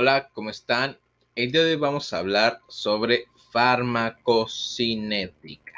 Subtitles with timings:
[0.00, 0.96] Hola, ¿cómo están?
[1.34, 5.72] El día de hoy vamos a hablar sobre farmacocinética.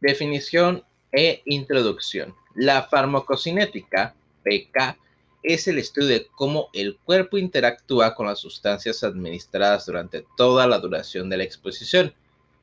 [0.00, 0.82] Definición
[1.12, 2.34] e introducción.
[2.56, 4.98] La farmacocinética, PK,
[5.44, 10.80] es el estudio de cómo el cuerpo interactúa con las sustancias administradas durante toda la
[10.80, 12.12] duración de la exposición.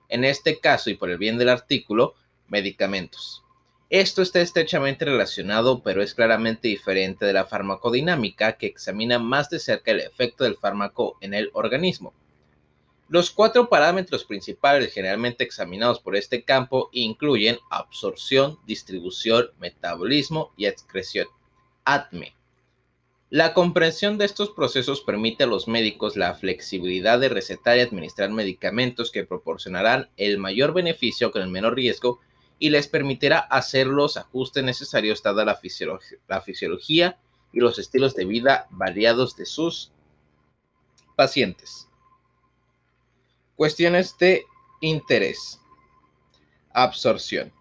[0.09, 2.15] En este caso, y por el bien del artículo,
[2.49, 3.44] medicamentos.
[3.89, 9.59] Esto está estrechamente relacionado, pero es claramente diferente de la farmacodinámica, que examina más de
[9.59, 12.13] cerca el efecto del fármaco en el organismo.
[13.07, 21.27] Los cuatro parámetros principales generalmente examinados por este campo incluyen absorción, distribución, metabolismo y excreción.
[21.83, 22.33] ATME.
[23.29, 28.31] La comprensión de estos procesos permite a los médicos la flexibilidad de recetar y administrar
[28.31, 32.19] medicamentos que proporcionarán el mayor beneficio con el menor riesgo
[32.59, 37.19] y les permitirá hacer los ajustes necesarios dada la, fisiología
[37.51, 39.91] y los estilos de vida variados de sus
[41.15, 41.87] pacientes.
[43.55, 44.45] Cuestiones de
[44.81, 45.59] interés.
[46.73, 47.53] Absorción.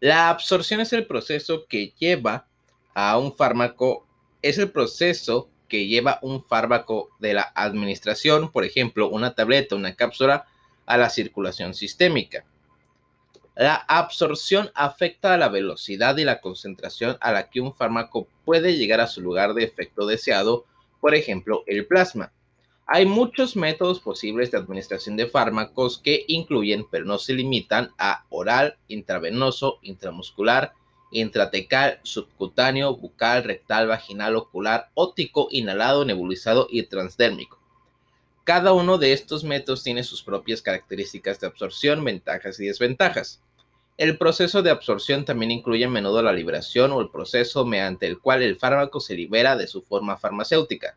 [0.00, 2.46] La absorción es el proceso que lleva
[2.94, 4.06] a un fármaco,
[4.42, 9.94] es el proceso que lleva un fármaco de la administración, por ejemplo, una tableta, una
[9.94, 10.46] cápsula,
[10.86, 12.44] a la circulación sistémica.
[13.54, 18.76] La absorción afecta a la velocidad y la concentración a la que un fármaco puede
[18.76, 20.64] llegar a su lugar de efecto deseado,
[21.00, 22.32] por ejemplo, el plasma.
[22.86, 28.24] Hay muchos métodos posibles de administración de fármacos que incluyen, pero no se limitan, a
[28.30, 30.72] oral, intravenoso, intramuscular,
[31.10, 37.61] intratecal, subcutáneo, bucal, rectal, vaginal, ocular, óptico, inhalado, nebulizado y transdérmico.
[38.44, 43.40] Cada uno de estos métodos tiene sus propias características de absorción, ventajas y desventajas.
[43.96, 48.18] El proceso de absorción también incluye a menudo la liberación o el proceso mediante el
[48.18, 50.96] cual el fármaco se libera de su forma farmacéutica.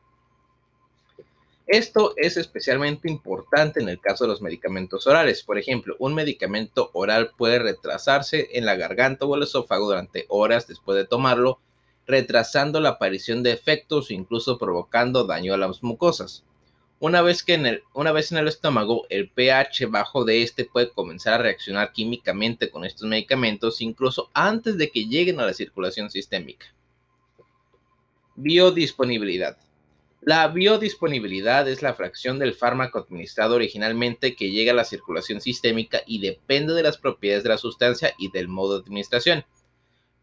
[1.67, 5.43] Esto es especialmente importante en el caso de los medicamentos orales.
[5.43, 10.67] Por ejemplo, un medicamento oral puede retrasarse en la garganta o el esófago durante horas
[10.67, 11.59] después de tomarlo,
[12.07, 16.43] retrasando la aparición de efectos o incluso provocando daño a las mucosas.
[16.99, 20.63] Una vez, que en el, una vez en el estómago, el pH bajo de este
[20.63, 25.53] puede comenzar a reaccionar químicamente con estos medicamentos incluso antes de que lleguen a la
[25.53, 26.67] circulación sistémica.
[28.35, 29.57] Biodisponibilidad.
[30.21, 36.01] La biodisponibilidad es la fracción del fármaco administrado originalmente que llega a la circulación sistémica
[36.07, 39.45] y depende de las propiedades de la sustancia y del modo de administración.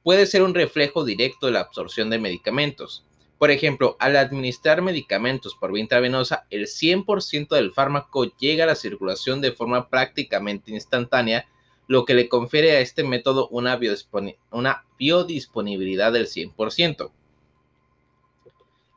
[0.03, 3.05] Puede ser un reflejo directo de la absorción de medicamentos.
[3.43, 8.77] Por ejemplo, al administrar medicamentos por vía intravenosa, el 100% del fármaco llega a la
[8.77, 11.49] circulación de forma prácticamente instantánea,
[11.89, 13.77] lo que le confiere a este método una,
[14.97, 17.11] biodisponibilidad del 100%.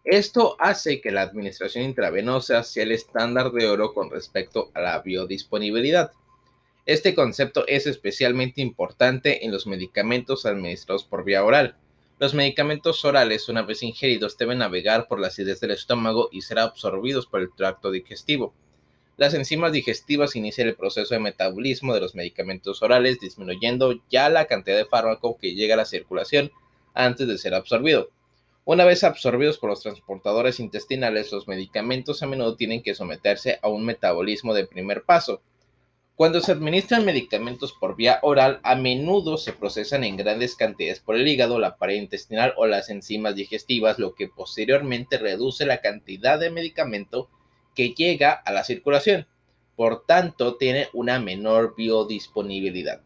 [0.03, 5.00] Esto hace que la administración intravenosa sea el estándar de oro con respecto a la
[5.00, 6.11] biodisponibilidad.
[6.85, 11.75] Este concepto es especialmente importante en los medicamentos administrados por vía oral
[12.17, 16.59] los medicamentos orales, una vez ingeridos, deben navegar por la acidez del estómago y ser
[16.59, 18.53] absorbidos por el tracto digestivo.
[19.17, 24.45] Las enzimas digestivas inician el proceso de metabolismo de los medicamentos orales, disminuyendo ya la
[24.45, 26.51] cantidad de fármaco que llega a la circulación
[26.93, 28.09] antes de ser absorbido.
[28.63, 33.67] Una vez absorbidos por los transportadores intestinales, los medicamentos a menudo tienen que someterse a
[33.67, 35.41] un metabolismo de primer paso,
[36.15, 41.17] cuando se administran medicamentos por vía oral, a menudo se procesan en grandes cantidades por
[41.17, 46.39] el hígado, la pared intestinal o las enzimas digestivas, lo que posteriormente reduce la cantidad
[46.39, 47.29] de medicamento
[47.75, 49.27] que llega a la circulación.
[49.75, 53.01] Por tanto, tiene una menor biodisponibilidad.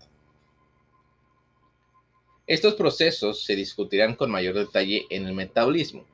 [2.46, 6.06] Estos procesos se discutirán con mayor detalle en el metabolismo.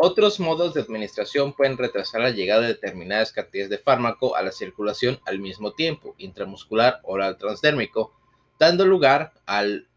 [0.00, 4.52] Otros modos de administración pueden retrasar la llegada de determinadas cantidades de fármaco a la
[4.52, 8.14] circulación al mismo tiempo, intramuscular oral transdérmico,
[8.60, 9.88] dando lugar al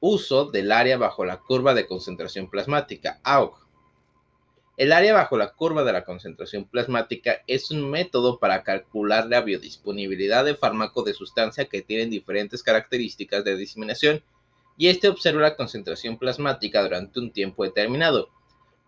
[0.00, 3.54] uso del área bajo la curva de concentración plasmática, AUG.
[4.76, 9.40] El área bajo la curva de la concentración plasmática es un método para calcular la
[9.40, 14.22] biodisponibilidad de fármaco de sustancia que tienen diferentes características de diseminación
[14.76, 18.28] y este observa la concentración plasmática durante un tiempo determinado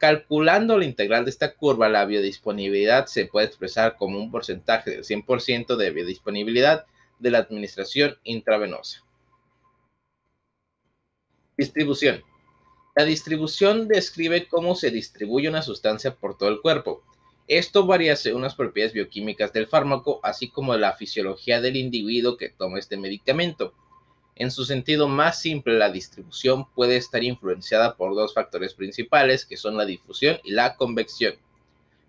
[0.00, 5.04] Calculando la integral de esta curva, la biodisponibilidad se puede expresar como un porcentaje del
[5.04, 6.86] 100% de biodisponibilidad
[7.18, 9.04] de la administración intravenosa.
[11.54, 12.24] Distribución.
[12.96, 17.02] La distribución describe cómo se distribuye una sustancia por todo el cuerpo.
[17.46, 22.48] Esto varía según las propiedades bioquímicas del fármaco, así como la fisiología del individuo que
[22.48, 23.74] toma este medicamento.
[24.40, 29.58] En su sentido más simple, la distribución puede estar influenciada por dos factores principales, que
[29.58, 31.34] son la difusión y la convección.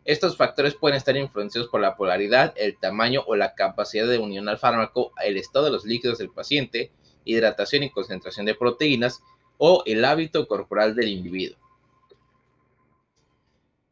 [0.06, 4.48] Estos factores pueden estar influenciados por la polaridad, el tamaño o la capacidad de unión
[4.48, 6.90] al fármaco, el estado de los líquidos del paciente,
[7.26, 9.22] hidratación y concentración de proteínas
[9.58, 11.58] o el hábito corporal del individuo.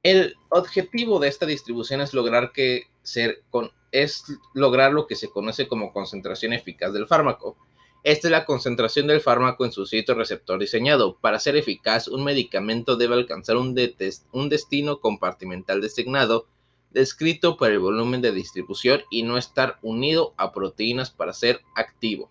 [0.02, 2.84] El objetivo de esta distribución es lograr, que
[3.92, 7.58] es lograr lo que se conoce como concentración eficaz del fármaco.
[8.04, 11.18] Esta es la concentración del fármaco en su sitio receptor diseñado.
[11.18, 16.48] Para ser eficaz, un medicamento debe alcanzar un, destino compartimental designado,
[16.92, 22.30] descrito por el volumen de distribución y no estar unido a proteínas para ser activo.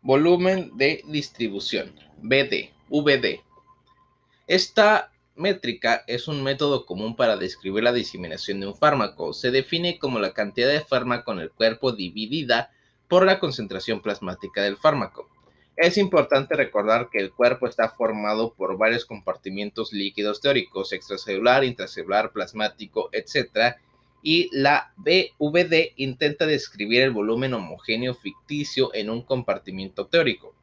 [0.00, 3.42] Volumen de distribución, BD, VD.
[4.46, 9.32] Esta métrica es un método común para describir la diseminación de un fármaco.
[9.32, 12.70] Se define como la cantidad de fármaco en el cuerpo dividida
[13.08, 15.28] por la concentración plasmática del fármaco.
[15.76, 22.32] Es importante recordar que el cuerpo está formado por varios compartimientos líquidos teóricos, extracelular, intracelular,
[22.32, 23.76] plasmático, etc.
[24.22, 30.54] Y la BVD intenta describir el volumen homogéneo ficticio en un compartimiento teórico.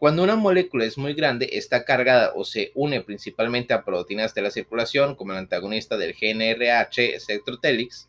[0.00, 4.40] Cuando una molécula es muy grande, está cargada o se une principalmente a proteínas de
[4.40, 8.08] la circulación, como el antagonista del GNRH, Sectrotelix,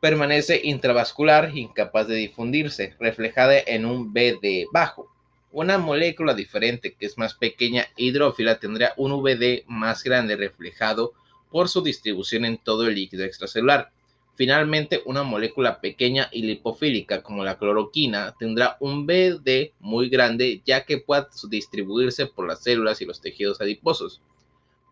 [0.00, 5.08] permanece intravascular, incapaz de difundirse, reflejada en un BD bajo.
[5.52, 11.12] Una molécula diferente, que es más pequeña hidrófila, tendrá un VD más grande reflejado
[11.52, 13.92] por su distribución en todo el líquido extracelular.
[14.38, 20.84] Finalmente, una molécula pequeña y lipofílica como la cloroquina tendrá un BD muy grande ya
[20.84, 24.22] que puede distribuirse por las células y los tejidos adiposos.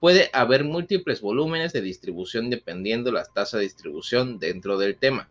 [0.00, 5.28] Puede haber múltiples volúmenes de distribución dependiendo la tasa de distribución dentro del tema.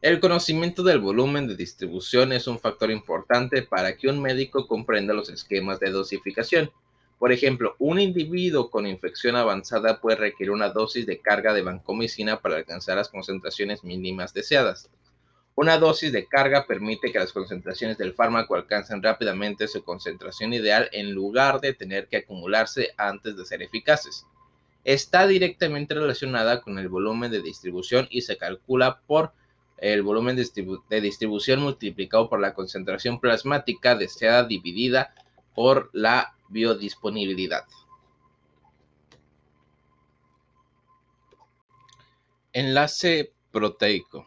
[0.00, 5.14] El conocimiento del volumen de distribución es un factor importante para que un médico comprenda
[5.14, 6.70] los esquemas de dosificación.
[7.18, 12.40] Por ejemplo, un individuo con infección avanzada puede requerir una dosis de carga de vancomicina
[12.40, 14.88] para alcanzar las concentraciones mínimas deseadas.
[15.56, 20.88] Una dosis de carga permite que las concentraciones del fármaco alcancen rápidamente su concentración ideal
[20.92, 24.24] en lugar de tener que acumularse antes de ser eficaces.
[24.84, 29.32] Está directamente relacionada con el volumen de distribución y se calcula por
[29.78, 35.12] el volumen de, distribución multiplicado por la concentración plasmática deseada dividida
[35.56, 37.64] por la biodisponibilidad.
[42.52, 44.26] Enlace proteico.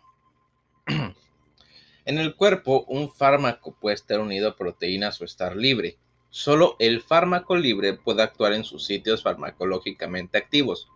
[2.05, 5.97] en el cuerpo, un fármaco puede estar unido a proteínas o estar libre.
[6.29, 10.87] Solo el fármaco libre puede actuar en sus sitios farmacológicamente activos.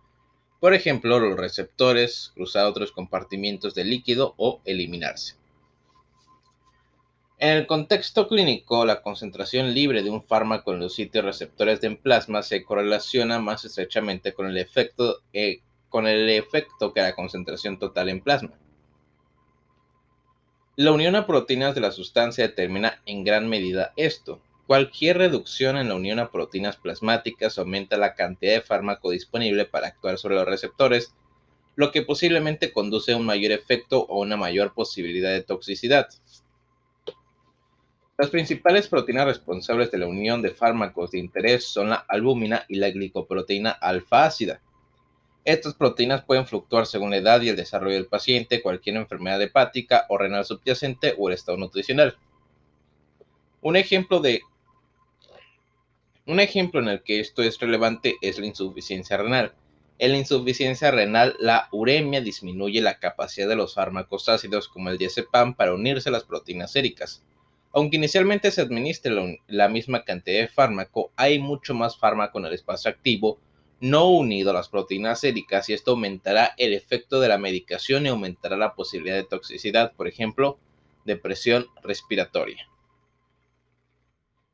[0.60, 5.36] Por ejemplo, los receptores, cruzar otros compartimientos de líquido o eliminarse.
[7.38, 11.94] En el contexto clínico, la concentración libre de un fármaco en los sitios receptores de
[11.94, 15.60] plasma se correlaciona más estrechamente con el efecto, eh,
[15.90, 18.52] con el efecto que la concentración total en plasma.
[20.76, 24.40] La unión a proteínas de la sustancia determina en gran medida esto.
[24.66, 29.88] Cualquier reducción en la unión a proteínas plasmáticas aumenta la cantidad de fármaco disponible para
[29.88, 31.14] actuar sobre los receptores,
[31.74, 36.08] lo que posiblemente conduce a un mayor efecto o una mayor posibilidad de toxicidad.
[38.18, 42.76] Las principales proteínas responsables de la unión de fármacos de interés son la albúmina y
[42.76, 44.62] la glicoproteína alfa ácida.
[45.44, 50.06] Estas proteínas pueden fluctuar según la edad y el desarrollo del paciente, cualquier enfermedad hepática
[50.08, 52.16] o renal subyacente o el estado nutricional.
[53.60, 54.40] Un ejemplo de
[56.26, 59.54] un ejemplo en el que esto es relevante es la insuficiencia renal.
[59.98, 64.98] En la insuficiencia renal, la uremia disminuye la capacidad de los fármacos ácidos como el
[64.98, 67.22] diazepam para unirse a las proteínas séricas.
[67.76, 72.54] Aunque inicialmente se administre la misma cantidad de fármaco, hay mucho más fármaco en el
[72.54, 73.38] espacio activo
[73.80, 78.08] no unido a las proteínas séricas y esto aumentará el efecto de la medicación y
[78.08, 80.58] aumentará la posibilidad de toxicidad, por ejemplo,
[81.04, 82.66] depresión respiratoria.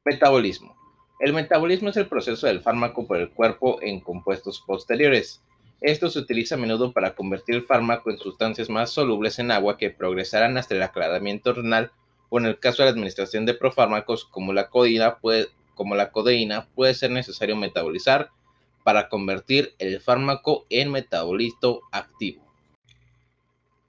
[0.05, 0.77] Metabolismo.
[1.21, 5.41] El metabolismo es el proceso del fármaco por el cuerpo en compuestos posteriores.
[5.81, 9.79] Esto se utiliza a menudo para convertir el fármaco en sustancias más solubles en agua
[9.79, 11.93] que progresarán hasta el aclaramiento renal
[12.35, 16.11] o en el caso de la administración de profármacos como la codeína puede, como la
[16.11, 18.31] codeína puede ser necesario metabolizar
[18.85, 22.43] para convertir el fármaco en metabolito activo.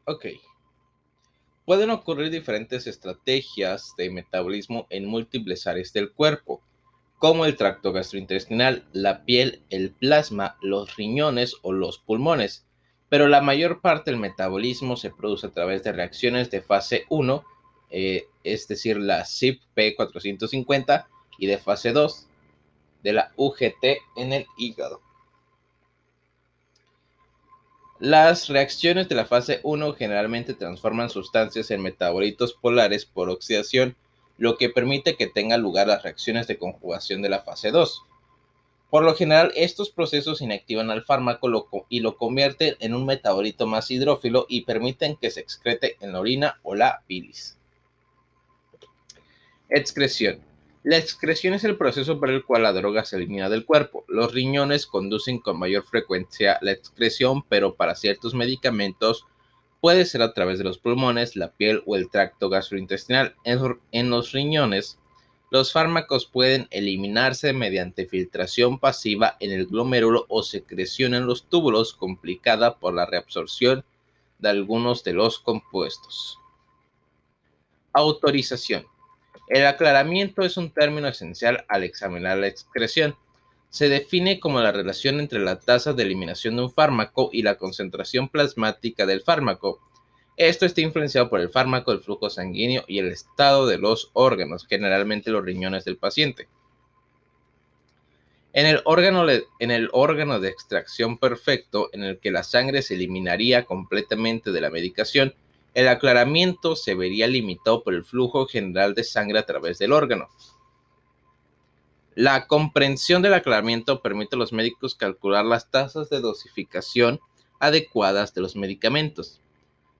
[0.03, 0.25] Ok.
[1.63, 6.61] Pueden ocurrir diferentes estrategias de metabolismo en múltiples áreas del cuerpo,
[7.19, 12.67] como el tracto gastrointestinal, la piel, el plasma, los riñones o los pulmones,
[13.07, 17.45] pero la mayor parte del metabolismo se produce a través de reacciones de fase 1
[17.93, 21.05] eh, es decir, la CIP P450
[21.37, 22.27] y de fase 2,
[23.03, 23.83] de la UGT
[24.15, 25.01] en el hígado.
[27.99, 33.95] Las reacciones de la fase 1 generalmente transforman sustancias en metabolitos polares por oxidación,
[34.37, 38.01] lo que permite que tengan lugar las reacciones de conjugación de la fase 2.
[38.89, 43.89] Por lo general, estos procesos inactivan al fármaco y lo convierten en un metabolito más
[43.91, 47.57] hidrófilo y permiten que se excrete en la orina o la bilis.
[49.75, 50.39] Excreción.
[50.83, 54.05] La excreción es el proceso por el cual la droga se elimina del cuerpo.
[54.07, 59.25] Los riñones conducen con mayor frecuencia la excreción, pero para ciertos medicamentos
[59.81, 63.33] puede ser a través de los pulmones, la piel o el tracto gastrointestinal.
[63.43, 64.99] En los riñones,
[65.49, 71.95] los fármacos pueden eliminarse mediante filtración pasiva en el glomérulo o secreción en los túbulos
[71.95, 73.83] complicada por la reabsorción
[74.37, 76.37] de algunos de los compuestos.
[77.91, 78.92] Autorización.
[79.47, 83.15] El aclaramiento es un término esencial al examinar la excreción.
[83.69, 87.55] Se define como la relación entre la tasa de eliminación de un fármaco y la
[87.55, 89.81] concentración plasmática del fármaco
[90.35, 94.65] esto está influenciado por el fármaco, el flujo sanguíneo y el estado de los órganos,
[94.67, 96.47] generalmente los riñones del paciente.
[98.53, 102.95] En el, órgano, en el órgano de extracción perfecto, en el que la sangre se
[102.95, 105.35] eliminaría completamente de la medicación,
[105.73, 110.29] el aclaramiento se vería limitado por el flujo general de sangre a través del órgano.
[112.15, 117.19] La comprensión del aclaramiento permite a los médicos calcular las tasas de dosificación
[117.59, 119.41] adecuadas de los medicamentos.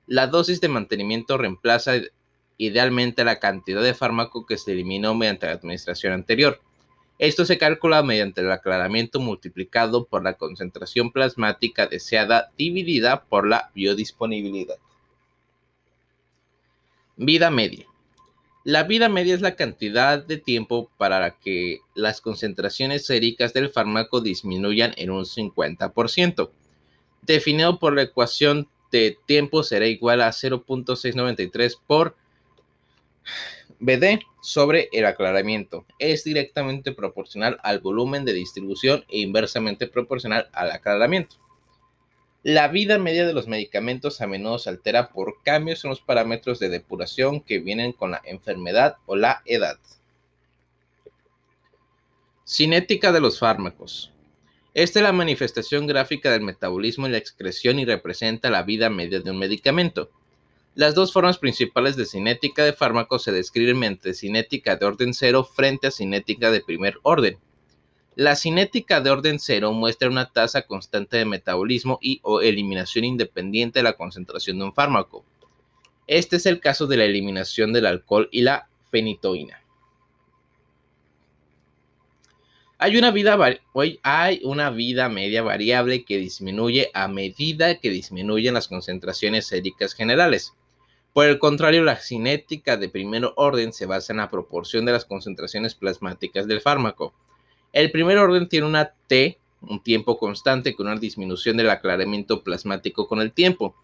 [0.05, 1.93] La dosis de mantenimiento reemplaza
[2.57, 6.61] idealmente la cantidad de fármaco que se eliminó mediante la administración anterior.
[7.17, 13.71] Esto se calcula mediante el aclaramiento multiplicado por la concentración plasmática deseada dividida por la
[13.73, 14.77] biodisponibilidad.
[17.15, 17.85] Vida media.
[18.63, 24.21] La vida media es la cantidad de tiempo para que las concentraciones séricas del fármaco
[24.21, 26.49] disminuyan en un 50%,
[27.21, 32.15] definido por la ecuación de tiempo será igual a 0.693 por
[33.79, 35.85] BD sobre el aclaramiento.
[35.99, 41.35] Es directamente proporcional al volumen de distribución e inversamente proporcional al aclaramiento.
[42.43, 46.59] La vida media de los medicamentos a menudo se altera por cambios en los parámetros
[46.59, 49.79] de depuración que vienen con la enfermedad o la edad.
[52.45, 54.11] Cinética de los fármacos.
[54.73, 59.21] Esta es la manifestación gráfica del metabolismo y la excreción y representa la vida media
[59.21, 60.11] de un medicamento.
[60.75, 65.45] Las dos formas principales de cinética de fármacos se describen mediante cinética de orden cero
[65.45, 67.37] frente a cinética de primer orden.
[68.15, 73.79] La cinética de orden cero muestra una tasa constante de metabolismo y o eliminación independiente
[73.79, 75.25] de la concentración de un fármaco.
[76.05, 79.63] Este es el caso de la eliminación del alcohol y la fenitoína.
[82.77, 83.39] Hay una, vida,
[84.03, 90.53] hay una vida media variable que disminuye a medida que disminuyen las concentraciones séricas generales.
[91.13, 95.05] Por el contrario, la cinética de primer orden se basa en la proporción de las
[95.05, 97.13] concentraciones plasmáticas del fármaco.
[97.73, 103.07] El primer orden tiene una T, un tiempo constante con una disminución del aclaramiento plasmático
[103.07, 103.75] con el tiempo.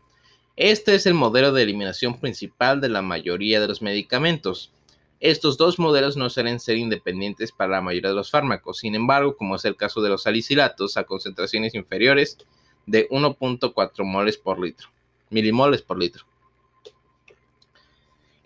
[0.55, 4.71] Este es el modelo de eliminación principal de la mayoría de los medicamentos.
[5.19, 9.35] Estos dos modelos no suelen ser independientes para la mayoría de los fármacos, sin embargo,
[9.35, 12.37] como es el caso de los salicilatos, a concentraciones inferiores
[12.85, 14.89] de 1.4 moles por litro,
[15.31, 16.28] milimoles por litro.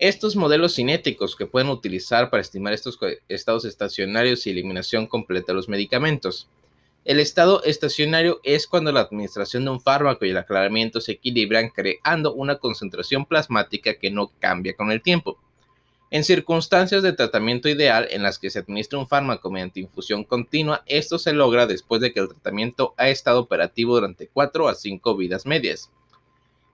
[0.04, 2.98] Estos modelos cinéticos que pueden utilizar para estimar estos
[3.30, 6.46] estados estacionarios y eliminación completa de los medicamentos.
[7.06, 11.70] El estado estacionario es cuando la administración de un fármaco y el aclaramiento se equilibran
[11.70, 15.38] creando una concentración plasmática que no cambia con el tiempo.
[16.10, 20.82] En circunstancias de tratamiento ideal en las que se administra un fármaco mediante infusión continua,
[20.84, 25.16] esto se logra después de que el tratamiento ha estado operativo durante 4 a 5
[25.16, 25.88] vidas medias.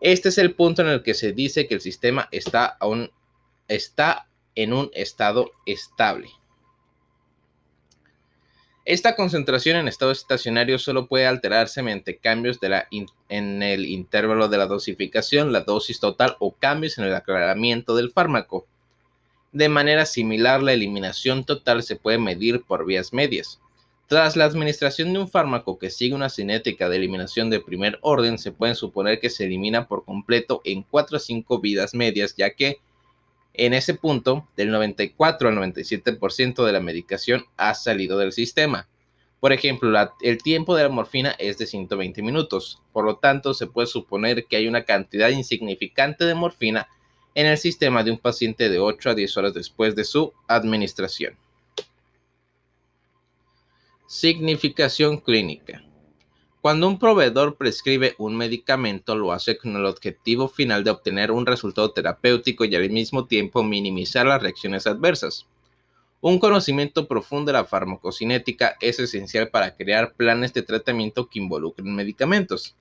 [0.01, 2.79] Este es el punto en el que se dice que el sistema está,
[3.71, 6.29] está en un estado estable.
[8.85, 12.59] Esta concentración en estado estacionario solo puede alterarse mediante cambios
[13.29, 18.11] en el intervalo de la dosificación, la dosis total o cambios en el aclaramiento del
[18.11, 18.67] fármaco.
[19.53, 23.61] De manera similar, la eliminación total se puede medir por vías medias.
[24.09, 28.39] Tras la administración de un fármaco que sigue una cinética de eliminación de primer orden,
[28.39, 32.51] se puede suponer que se elimina por completo en 4 a 5 vidas medias, ya
[32.51, 32.81] que
[33.55, 38.89] en ese punto, del 94 al 97% de la medicación ha salido del sistema.
[39.41, 39.91] Por ejemplo,
[40.21, 44.45] el tiempo de la morfina es de 120 minutos, por lo tanto se puede suponer
[44.45, 46.89] que hay una cantidad insignificante de morfina
[47.35, 51.37] en el sistema de un paciente de 8 a 10 horas después de su administración.
[54.07, 55.83] Significación clínica.
[56.61, 61.47] Cuando un proveedor prescribe un medicamento, lo hace con el objetivo final de obtener un
[61.47, 65.47] resultado terapéutico y al mismo tiempo minimizar las reacciones adversas.
[66.21, 71.95] Un conocimiento profundo de la farmacocinética es esencial para crear planes de tratamiento que involucren
[71.95, 72.77] medicamentos.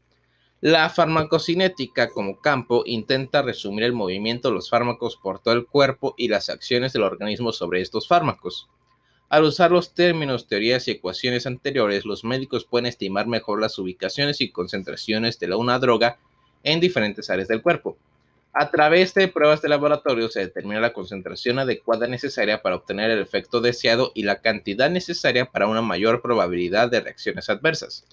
[0.60, 6.16] La farmacocinética como campo intenta resumir el movimiento de los fármacos por todo el cuerpo
[6.18, 8.68] y las acciones del organismo sobre estos fármacos.
[9.30, 14.42] Al usar los términos, teorías y ecuaciones anteriores, los médicos pueden estimar mejor las ubicaciones
[14.42, 16.18] y concentraciones de una droga
[16.64, 17.96] en diferentes áreas del cuerpo.
[18.54, 23.20] A través de pruebas de laboratorio se determina la concentración adecuada necesaria para obtener el
[23.20, 28.06] efecto deseado y la cantidad necesaria para una mayor probabilidad de reacciones adversas.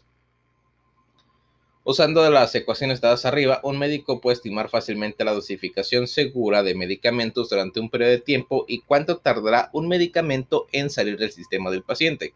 [1.88, 7.48] Usando las ecuaciones dadas arriba, un médico puede estimar fácilmente la dosificación segura de medicamentos
[7.48, 11.84] durante un periodo de tiempo y cuánto tardará un medicamento en salir del sistema del
[11.84, 12.34] paciente.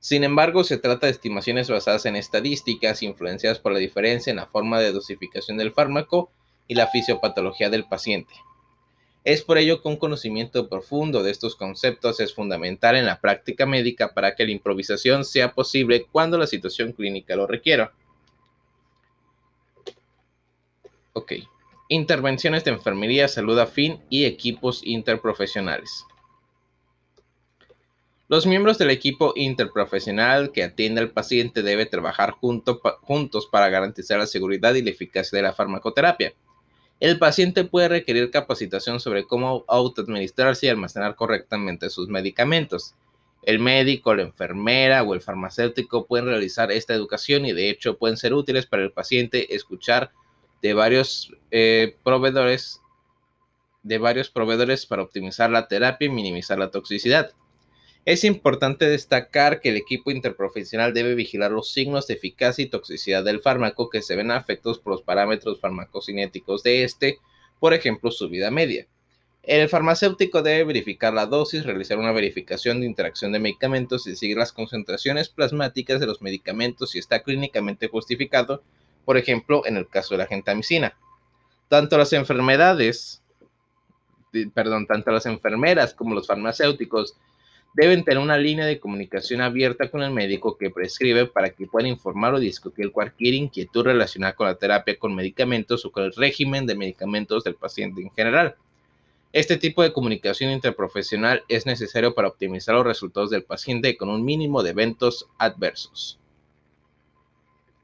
[0.00, 4.46] Sin embargo, se trata de estimaciones basadas en estadísticas influenciadas por la diferencia en la
[4.46, 6.30] forma de dosificación del fármaco
[6.66, 8.32] y la fisiopatología del paciente.
[9.24, 13.66] Es por ello que un conocimiento profundo de estos conceptos es fundamental en la práctica
[13.66, 17.92] médica para que la improvisación sea posible cuando la situación clínica lo requiera.
[21.16, 21.32] Ok.
[21.88, 26.04] Intervenciones de enfermería, salud afín y equipos interprofesionales.
[28.28, 34.26] Los miembros del equipo interprofesional que atiende al paciente deben trabajar juntos para garantizar la
[34.26, 36.34] seguridad y la eficacia de la farmacoterapia.
[37.00, 42.94] El paciente puede requerir capacitación sobre cómo autoadministrarse y almacenar correctamente sus medicamentos.
[43.42, 48.18] El médico, la enfermera o el farmacéutico pueden realizar esta educación y de hecho pueden
[48.18, 50.12] ser útiles para el paciente escuchar
[50.62, 52.80] de varios eh, proveedores
[53.86, 57.30] de varios proveedores para optimizar la terapia y minimizar la toxicidad.
[58.04, 63.24] Es importante destacar que el equipo interprofesional debe vigilar los signos de eficacia y toxicidad
[63.24, 67.18] del fármaco que se ven afectados por los parámetros farmacocinéticos de este,
[67.60, 68.88] por ejemplo, su vida media.
[69.44, 74.36] El farmacéutico debe verificar la dosis, realizar una verificación de interacción de medicamentos y seguir
[74.36, 78.64] las concentraciones plasmáticas de los medicamentos si está clínicamente justificado,
[79.06, 80.94] por ejemplo, en el caso de la gentamicina.
[81.68, 83.22] Tanto las enfermedades,
[84.52, 87.16] perdón, tanto las enfermeras como los farmacéuticos
[87.72, 91.88] deben tener una línea de comunicación abierta con el médico que prescribe para que puedan
[91.88, 96.66] informar o discutir cualquier inquietud relacionada con la terapia con medicamentos o con el régimen
[96.66, 98.56] de medicamentos del paciente en general.
[99.32, 104.24] Este tipo de comunicación interprofesional es necesario para optimizar los resultados del paciente con un
[104.24, 106.18] mínimo de eventos adversos.